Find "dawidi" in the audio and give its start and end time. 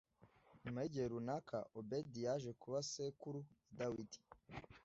3.77-4.19